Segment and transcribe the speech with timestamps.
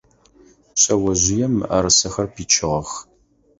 [0.81, 2.89] Шъэожъыем мыӏэрысэхэр пичыгъэх.